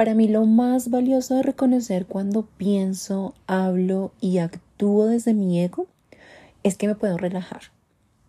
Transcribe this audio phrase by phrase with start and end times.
[0.00, 5.88] Para mí lo más valioso de reconocer cuando pienso, hablo y actúo desde mi ego
[6.62, 7.64] es que me puedo relajar.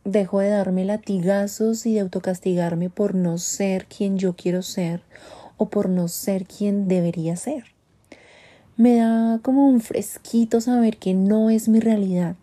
[0.04, 5.02] Dejo de darme latigazos y de autocastigarme por no ser quien yo quiero ser
[5.56, 7.64] o por no ser quien debería ser.
[8.76, 12.36] Me da como un fresquito saber que no es mi realidad,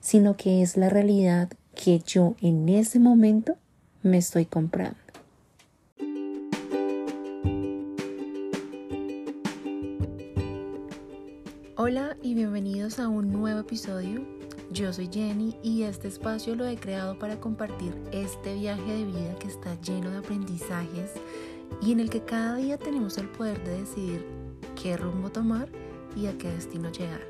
[0.00, 3.54] sino que es la realidad que yo en ese momento
[4.02, 5.05] me estoy comprando.
[11.78, 14.22] Hola y bienvenidos a un nuevo episodio.
[14.70, 19.38] Yo soy Jenny y este espacio lo he creado para compartir este viaje de vida
[19.38, 21.12] que está lleno de aprendizajes
[21.82, 24.24] y en el que cada día tenemos el poder de decidir
[24.82, 25.68] qué rumbo tomar
[26.16, 27.20] y a qué destino llegar.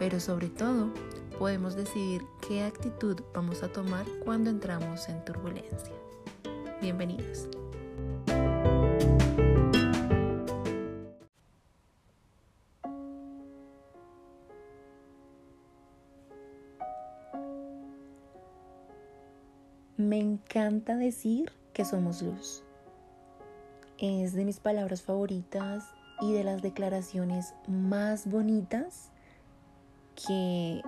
[0.00, 0.90] Pero sobre todo,
[1.38, 5.94] podemos decidir qué actitud vamos a tomar cuando entramos en turbulencia.
[6.82, 7.46] Bienvenidos.
[20.00, 22.64] Me encanta decir que somos luz.
[23.98, 25.84] Es de mis palabras favoritas
[26.22, 29.10] y de las declaraciones más bonitas
[30.26, 30.80] que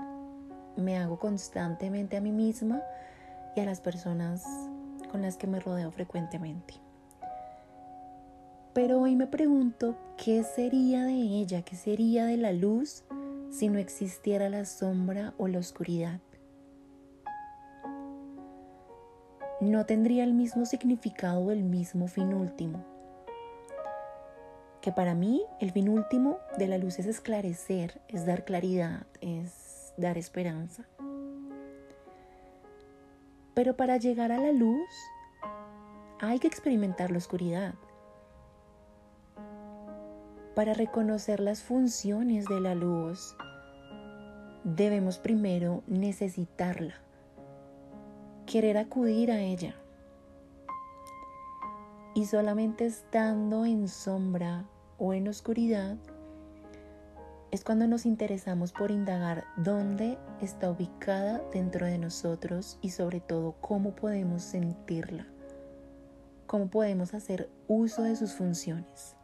[0.78, 2.80] me hago constantemente a mí misma
[3.54, 4.46] y a las personas
[5.10, 6.72] con las que me rodeo frecuentemente.
[8.72, 13.04] Pero hoy me pregunto qué sería de ella, qué sería de la luz
[13.50, 16.18] si no existiera la sombra o la oscuridad.
[19.62, 22.84] No tendría el mismo significado el mismo fin último.
[24.80, 29.94] Que para mí el fin último de la luz es esclarecer, es dar claridad, es
[29.96, 30.82] dar esperanza.
[33.54, 34.90] Pero para llegar a la luz
[36.20, 37.74] hay que experimentar la oscuridad.
[40.56, 43.36] Para reconocer las funciones de la luz
[44.64, 46.96] debemos primero necesitarla
[48.52, 49.74] querer acudir a ella.
[52.14, 54.66] Y solamente estando en sombra
[54.98, 55.96] o en oscuridad
[57.50, 63.54] es cuando nos interesamos por indagar dónde está ubicada dentro de nosotros y sobre todo
[63.62, 65.26] cómo podemos sentirla,
[66.46, 69.16] cómo podemos hacer uso de sus funciones.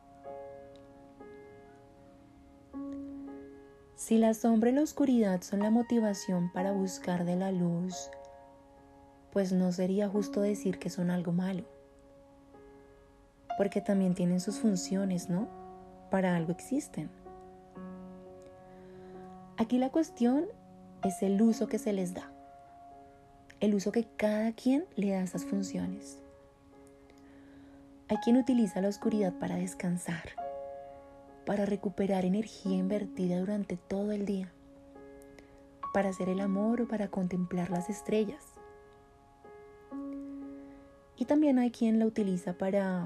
[3.94, 8.11] Si la sombra y la oscuridad son la motivación para buscar de la luz,
[9.33, 11.65] pues no sería justo decir que son algo malo.
[13.56, 15.49] Porque también tienen sus funciones, ¿no?
[16.11, 17.11] Para algo existen.
[19.56, 20.47] Aquí la cuestión
[21.03, 22.31] es el uso que se les da.
[23.61, 26.19] El uso que cada quien le da a esas funciones.
[28.09, 30.31] Hay quien utiliza la oscuridad para descansar,
[31.44, 34.50] para recuperar energía invertida durante todo el día,
[35.93, 38.57] para hacer el amor o para contemplar las estrellas
[41.19, 43.05] y también hay quien la utiliza para,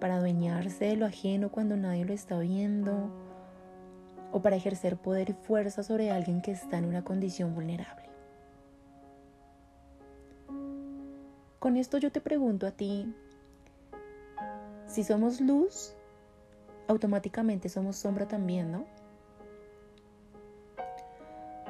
[0.00, 3.10] para adueñarse de lo ajeno cuando nadie lo está viendo
[4.32, 8.06] o para ejercer poder y fuerza sobre alguien que está en una condición vulnerable.
[11.58, 13.14] Con esto yo te pregunto a ti,
[14.86, 15.94] si somos luz,
[16.86, 18.84] automáticamente somos sombra también, ¿no?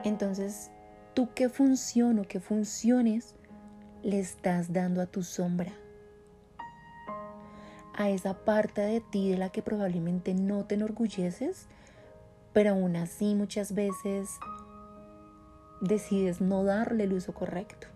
[0.04, 0.70] Entonces,
[1.14, 3.35] ¿tú qué función o qué funciones
[4.06, 5.72] le estás dando a tu sombra?
[7.92, 11.66] A esa parte de ti de la que probablemente no te enorgulleces,
[12.52, 14.28] pero aún así muchas veces
[15.80, 17.88] decides no darle el uso correcto.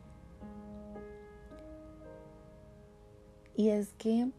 [3.55, 4.31] Y es que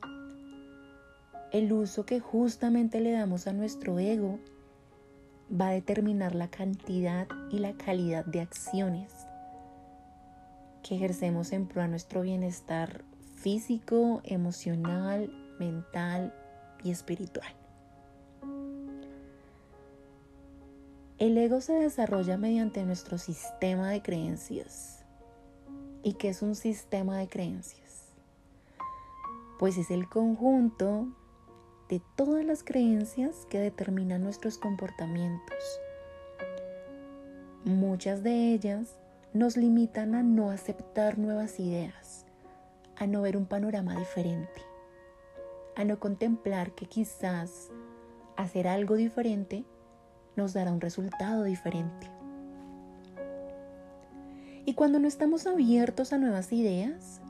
[1.54, 4.40] el uso que justamente le damos a nuestro ego
[5.50, 9.21] va a determinar la cantidad y la calidad de acciones
[10.84, 13.04] que ejercemos en pro a nuestro bienestar
[13.36, 16.34] físico, emocional, mental
[16.84, 17.54] y espiritual.
[21.18, 25.04] El ego se desarrolla mediante nuestro sistema de creencias.
[26.04, 28.08] ¿Y qué es un sistema de creencias?
[29.60, 31.08] Pues es el conjunto
[31.90, 35.80] de todas las creencias que determinan nuestros comportamientos.
[37.66, 38.96] Muchas de ellas
[39.34, 42.26] nos limitan a no aceptar nuevas ideas,
[42.98, 44.62] a no ver un panorama diferente,
[45.76, 47.70] a no contemplar que quizás
[48.36, 49.64] hacer algo diferente
[50.36, 52.10] nos dará un resultado diferente.
[54.66, 57.22] Y cuando no estamos abiertos a nuevas ideas,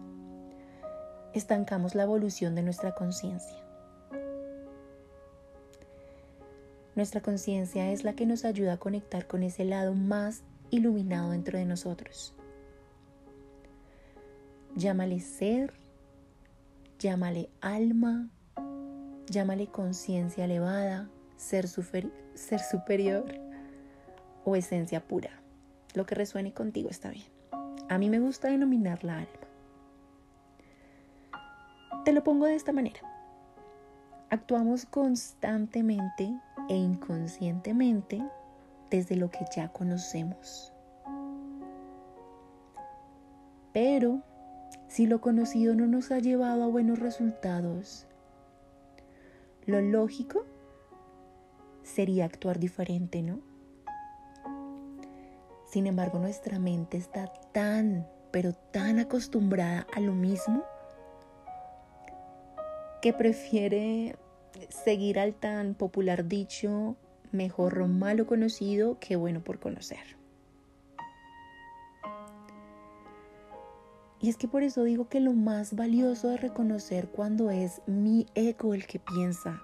[1.34, 3.58] estancamos la evolución de nuestra conciencia.
[6.96, 11.58] Nuestra conciencia es la que nos ayuda a conectar con ese lado más iluminado dentro
[11.58, 12.34] de nosotros.
[14.76, 15.74] Llámale ser,
[16.98, 18.30] llámale alma,
[19.28, 23.26] llámale conciencia elevada, ser, ser superior
[24.46, 25.42] o esencia pura.
[25.94, 27.28] Lo que resuene contigo está bien.
[27.90, 29.42] A mí me gusta denominar la alma.
[32.06, 33.02] Te lo pongo de esta manera.
[34.30, 36.34] Actuamos constantemente
[36.70, 38.24] e inconscientemente
[38.92, 40.72] desde lo que ya conocemos.
[43.74, 44.22] Pero
[44.88, 48.06] si lo conocido no nos ha llevado a buenos resultados,
[49.66, 50.46] lo lógico
[51.82, 53.40] sería actuar diferente, ¿no?
[55.66, 60.64] Sin embargo, nuestra mente está tan, pero tan acostumbrada a lo mismo
[63.02, 64.18] que prefiere
[64.70, 66.98] seguir al tan popular dicho,
[67.32, 70.22] mejor malo conocido que bueno por conocer.
[74.22, 78.28] Y es que por eso digo que lo más valioso de reconocer cuando es mi
[78.36, 79.62] ego el que piensa,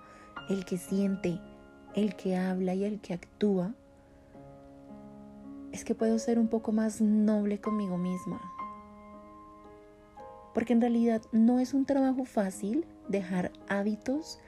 [0.49, 1.39] el que siente,
[1.93, 3.75] el que habla y el que actúa,
[5.71, 8.41] es que puedo ser un poco más noble conmigo misma.
[10.55, 14.39] Porque en realidad no es un trabajo fácil dejar hábitos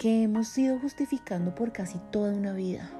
[0.00, 2.90] que hemos ido justificando por casi toda una vida.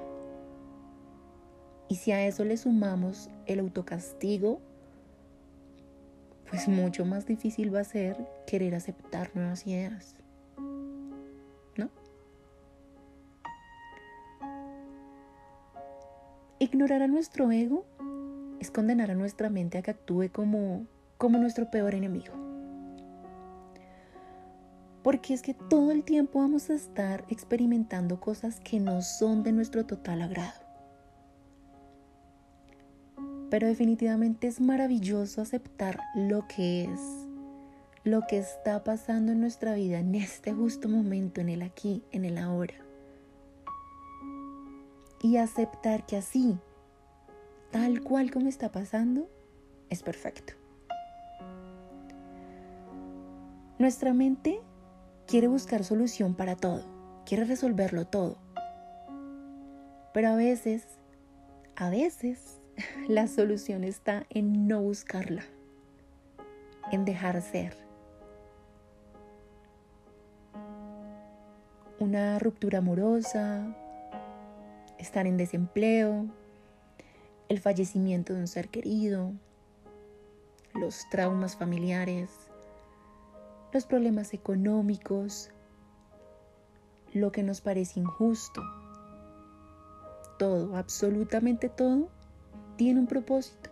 [1.88, 4.60] Y si a eso le sumamos el autocastigo,
[6.50, 10.14] pues mucho más difícil va a ser querer aceptar nuevas ideas.
[11.78, 11.88] ¿No?
[16.58, 17.86] Ignorar a nuestro ego
[18.60, 20.84] es condenar a nuestra mente a que actúe como,
[21.16, 22.49] como nuestro peor enemigo.
[25.02, 29.52] Porque es que todo el tiempo vamos a estar experimentando cosas que no son de
[29.52, 30.60] nuestro total agrado.
[33.50, 37.00] Pero definitivamente es maravilloso aceptar lo que es,
[38.04, 42.24] lo que está pasando en nuestra vida en este justo momento, en el aquí, en
[42.24, 42.74] el ahora.
[45.22, 46.58] Y aceptar que así,
[47.70, 49.28] tal cual como está pasando,
[49.88, 50.54] es perfecto.
[53.78, 54.60] Nuestra mente
[55.30, 56.82] quiere buscar solución para todo,
[57.24, 58.36] quiere resolverlo todo.
[60.12, 60.84] Pero a veces,
[61.76, 62.58] a veces,
[63.08, 65.44] la solución está en no buscarla,
[66.90, 67.76] en dejar ser.
[72.00, 73.76] Una ruptura amorosa,
[74.98, 76.26] estar en desempleo,
[77.48, 79.32] el fallecimiento de un ser querido,
[80.74, 82.49] los traumas familiares,
[83.72, 85.50] los problemas económicos,
[87.12, 88.62] lo que nos parece injusto.
[90.38, 92.08] Todo, absolutamente todo,
[92.76, 93.70] tiene un propósito.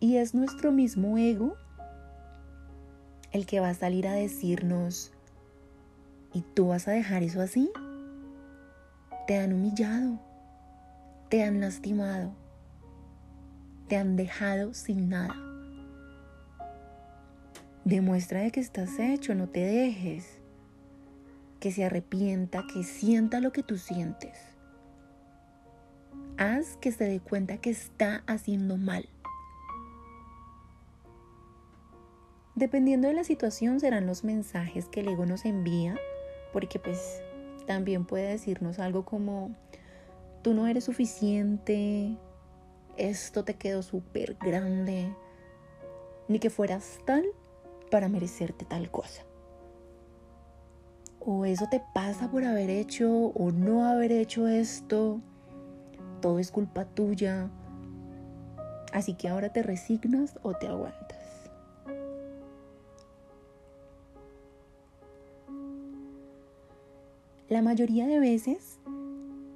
[0.00, 1.56] Y es nuestro mismo ego
[3.32, 5.12] el que va a salir a decirnos,
[6.32, 7.70] ¿y tú vas a dejar eso así?
[9.26, 10.20] Te han humillado,
[11.30, 12.32] te han lastimado,
[13.88, 15.53] te han dejado sin nada.
[17.84, 20.38] Demuestra de que estás hecho, no te dejes.
[21.60, 24.38] Que se arrepienta, que sienta lo que tú sientes.
[26.38, 29.06] Haz que se dé cuenta que está haciendo mal.
[32.54, 35.98] Dependiendo de la situación serán los mensajes que el ego nos envía,
[36.54, 37.20] porque pues
[37.66, 39.54] también puede decirnos algo como,
[40.42, 42.16] tú no eres suficiente,
[42.96, 45.12] esto te quedó súper grande,
[46.28, 47.24] ni que fueras tal
[47.94, 49.22] para merecerte tal cosa.
[51.20, 55.20] O eso te pasa por haber hecho o no haber hecho esto
[56.20, 57.50] todo es culpa tuya.
[58.92, 61.20] Así que ahora te resignas o te aguantas.
[67.48, 68.80] La mayoría de veces,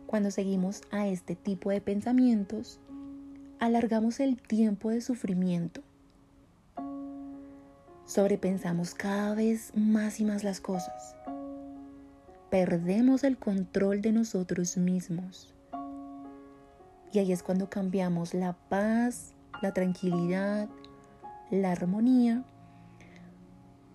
[0.07, 2.79] cuando seguimos a este tipo de pensamientos,
[3.59, 5.88] alargamos el tiempo de sufrimiento.
[8.09, 11.15] Sobrepensamos cada vez más y más las cosas.
[12.49, 15.55] Perdemos el control de nosotros mismos.
[17.13, 20.71] Y ahí es cuando cambiamos la paz, la tranquilidad,
[21.51, 22.45] la armonía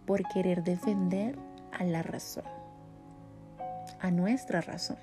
[0.06, 1.36] por querer defender
[1.72, 2.46] a la razón,
[4.00, 5.00] a nuestra razón.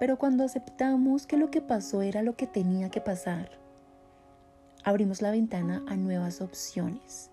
[0.00, 3.67] Pero cuando aceptamos que lo que pasó era lo que tenía que pasar,
[4.84, 7.30] abrimos la ventana a nuevas opciones.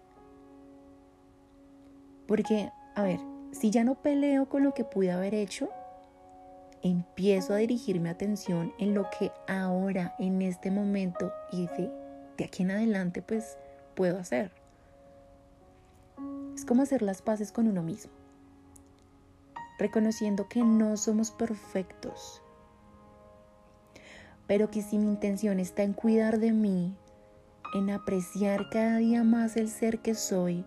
[2.28, 3.20] Porque, a ver,
[3.52, 5.70] si ya no peleo con lo que pude haber hecho,
[6.82, 11.92] empiezo a dirigir mi atención en lo que ahora, en este momento y de,
[12.38, 13.58] de aquí en adelante, pues
[13.96, 14.52] puedo hacer.
[16.56, 18.12] Es como hacer las paces con uno mismo,
[19.78, 22.42] reconociendo que no somos perfectos,
[24.48, 26.96] pero que si mi intención está en cuidar de mí,
[27.76, 30.64] en apreciar cada día más el ser que soy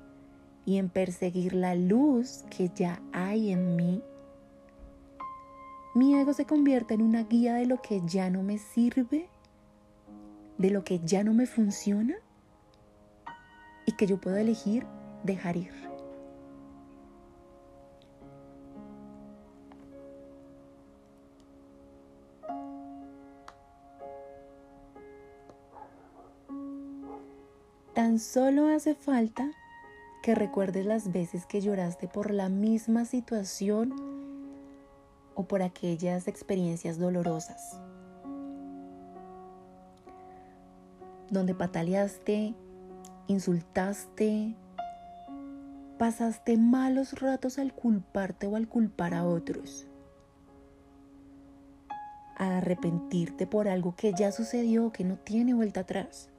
[0.67, 4.03] y en perseguir la luz que ya hay en mí,
[5.95, 9.31] mi ego se convierte en una guía de lo que ya no me sirve,
[10.59, 12.15] de lo que ya no me funciona
[13.87, 14.85] y que yo puedo elegir
[15.25, 15.88] dejar ir.
[28.19, 29.49] Tan solo hace falta
[30.25, 33.95] que recuerdes las veces que lloraste por la misma situación
[35.37, 37.81] o por aquellas experiencias dolorosas,
[41.31, 42.57] donde pataleaste,
[43.29, 44.57] insultaste,
[45.97, 49.87] pasaste malos ratos al culparte o al culpar a otros,
[52.37, 56.31] a arrepentirte por algo que ya sucedió, que no tiene vuelta atrás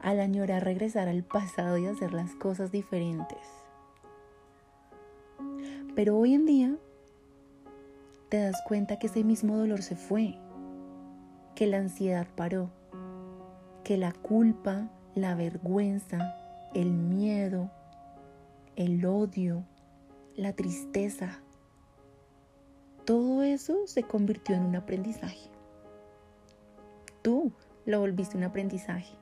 [0.00, 3.38] al añorar regresar al pasado y hacer las cosas diferentes.
[5.94, 6.76] Pero hoy en día
[8.28, 10.38] te das cuenta que ese mismo dolor se fue,
[11.54, 12.70] que la ansiedad paró,
[13.84, 16.34] que la culpa, la vergüenza,
[16.74, 17.70] el miedo,
[18.76, 19.64] el odio,
[20.36, 21.40] la tristeza,
[23.04, 25.50] todo eso se convirtió en un aprendizaje.
[27.22, 27.52] Tú
[27.84, 29.19] lo volviste un aprendizaje.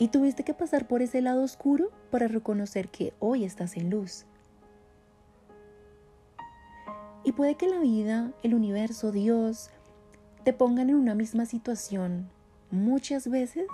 [0.00, 4.24] Y tuviste que pasar por ese lado oscuro para reconocer que hoy estás en luz.
[7.22, 9.68] Y puede que la vida, el universo, Dios,
[10.42, 12.30] te pongan en una misma situación
[12.70, 13.68] muchas veces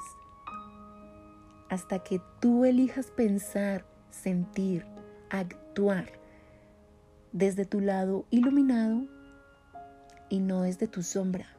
[1.70, 4.84] hasta que tú elijas pensar, sentir,
[5.30, 6.10] actuar
[7.30, 9.06] desde tu lado iluminado
[10.28, 11.55] y no desde tu sombra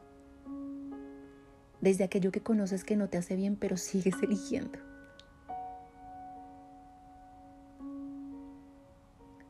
[1.80, 4.78] desde aquello que conoces que no te hace bien, pero sigues eligiendo.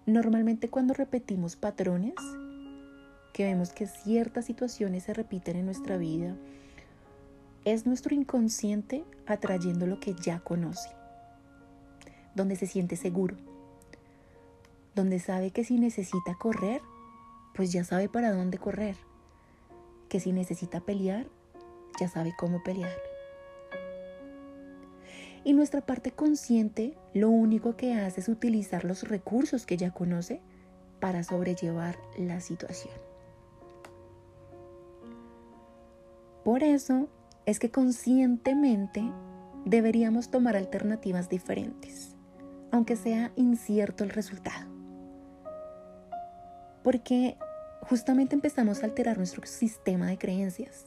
[0.07, 2.15] Normalmente cuando repetimos patrones,
[3.35, 6.35] que vemos que ciertas situaciones se repiten en nuestra vida,
[7.65, 10.89] es nuestro inconsciente atrayendo lo que ya conoce,
[12.35, 13.37] donde se siente seguro,
[14.95, 16.81] donde sabe que si necesita correr,
[17.55, 18.97] pues ya sabe para dónde correr,
[20.09, 21.27] que si necesita pelear,
[21.99, 22.97] ya sabe cómo pelear.
[25.45, 30.41] Y nuestra parte consciente lo único que hace es utilizar los recursos que ya conoce
[31.01, 32.95] para sobrellevar la situación.
[36.45, 37.09] Por eso
[37.47, 39.03] es que conscientemente
[39.65, 42.17] deberíamos tomar alternativas diferentes,
[42.71, 44.67] aunque sea incierto el resultado.
[46.83, 47.37] Porque
[47.83, 50.87] justamente empezamos a alterar nuestro sistema de creencias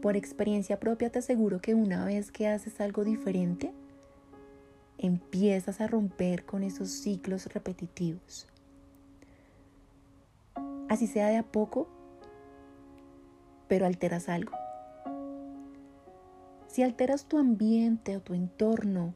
[0.00, 3.72] por experiencia propia te aseguro que una vez que haces algo diferente,
[4.98, 8.46] empiezas a romper con esos ciclos repetitivos.
[10.88, 11.88] Así sea de a poco,
[13.68, 14.52] pero alteras algo.
[16.66, 19.14] Si alteras tu ambiente o tu entorno,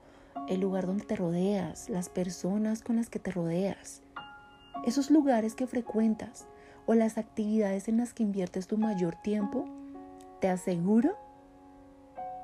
[0.48, 4.02] el lugar donde te rodeas, las personas con las que te rodeas,
[4.84, 6.46] esos lugares que frecuentas
[6.86, 9.64] o las actividades en las que inviertes tu mayor tiempo,
[10.44, 11.16] te aseguro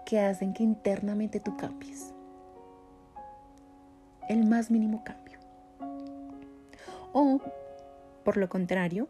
[0.07, 2.15] que hacen que internamente tú cambies.
[4.27, 5.39] El más mínimo cambio.
[7.13, 7.43] O,
[8.25, 9.07] por lo contrario,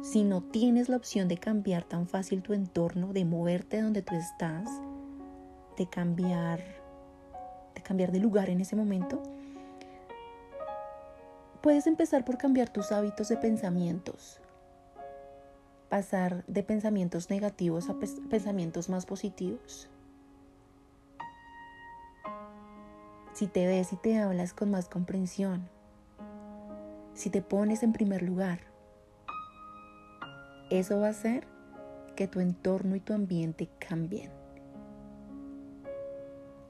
[0.00, 4.14] si no tienes la opción de cambiar tan fácil tu entorno, de moverte donde tú
[4.14, 4.70] estás,
[5.76, 6.60] de cambiar,
[7.74, 9.20] de cambiar de lugar en ese momento,
[11.60, 14.40] puedes empezar por cambiar tus hábitos de pensamientos,
[15.92, 17.96] pasar de pensamientos negativos a
[18.30, 19.90] pensamientos más positivos.
[23.34, 25.68] Si te ves y te hablas con más comprensión,
[27.12, 28.60] si te pones en primer lugar,
[30.70, 31.46] eso va a hacer
[32.16, 34.30] que tu entorno y tu ambiente cambien.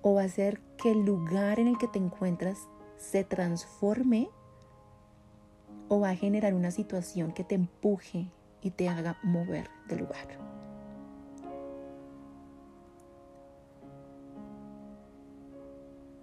[0.00, 2.58] O va a hacer que el lugar en el que te encuentras
[2.96, 4.30] se transforme
[5.88, 8.26] o va a generar una situación que te empuje
[8.62, 10.28] y te haga mover de lugar.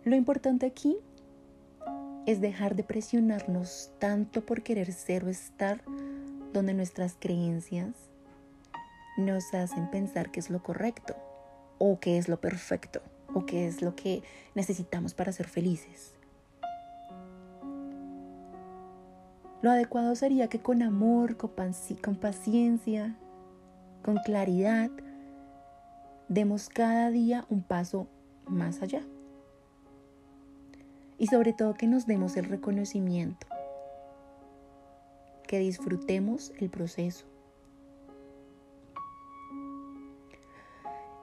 [0.06, 0.98] Lo importante aquí
[2.26, 5.84] es dejar de presionarnos tanto por querer ser o estar
[6.54, 7.96] donde nuestras creencias
[9.18, 11.16] nos hacen pensar que es lo correcto
[11.78, 13.02] o que es lo perfecto
[13.34, 14.24] o que es lo que
[14.56, 16.19] necesitamos para ser felices.
[19.62, 21.52] Lo adecuado sería que con amor, con,
[22.16, 23.16] paciencia,
[24.04, 24.90] con claridad,
[26.30, 28.08] demos cada día un paso
[28.48, 29.02] más allá.
[31.18, 33.48] Y sobre todo que nos demos el reconocimiento,
[35.46, 37.26] que disfrutemos el proceso.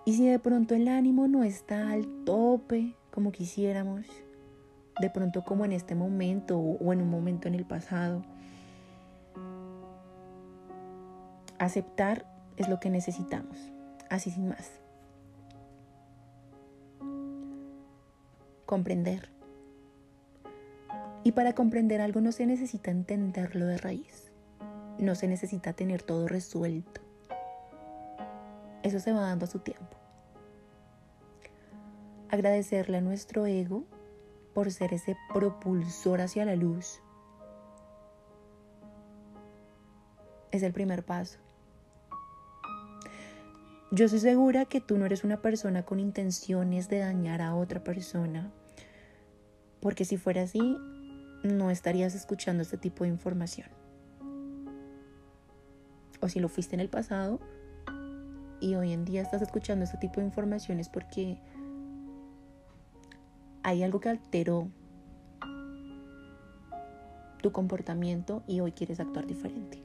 [0.04, 4.04] Y si de pronto el ánimo no está al tope como quisiéramos,
[5.00, 8.22] de pronto como en este momento o en un momento en el pasado,
[11.58, 12.26] aceptar
[12.56, 13.72] es lo que necesitamos,
[14.08, 14.70] así sin más.
[18.64, 19.30] Comprender.
[21.22, 24.30] Y para comprender algo no se necesita entenderlo de raíz.
[24.98, 27.00] No se necesita tener todo resuelto.
[28.82, 29.96] Eso se va dando a su tiempo.
[32.30, 33.84] Agradecerle a nuestro ego
[34.56, 37.02] por ser ese propulsor hacia la luz.
[40.50, 41.38] Es el primer paso.
[43.90, 47.84] Yo estoy segura que tú no eres una persona con intenciones de dañar a otra
[47.84, 48.50] persona,
[49.80, 50.78] porque si fuera así,
[51.42, 53.68] no estarías escuchando este tipo de información.
[56.22, 57.40] O si lo fuiste en el pasado
[58.60, 61.38] y hoy en día estás escuchando este tipo de información es porque
[63.66, 64.68] hay algo que alteró
[67.42, 69.82] tu comportamiento y hoy quieres actuar diferente.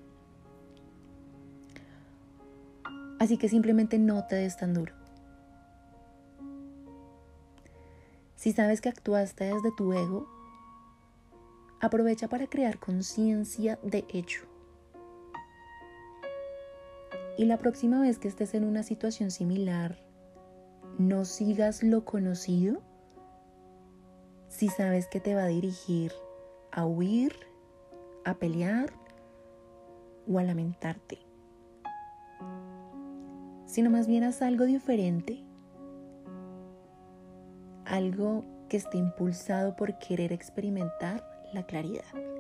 [3.18, 4.94] Así que simplemente no te des tan duro.
[8.36, 10.28] Si sabes que actuaste desde tu ego,
[11.80, 14.44] aprovecha para crear conciencia de hecho.
[17.36, 19.98] Y la próxima vez que estés en una situación similar,
[21.00, 22.84] no sigas lo conocido
[24.62, 26.12] si sabes que te va a dirigir
[26.72, 27.34] a huir,
[28.26, 28.94] a pelear
[30.28, 31.18] o a lamentarte
[33.66, 35.44] sino más bien haz algo diferente,
[37.86, 42.31] algo que esté impulsado por querer experimentar la claridad.